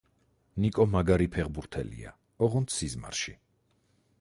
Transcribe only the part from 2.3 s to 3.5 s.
ოღონდ სიზმარში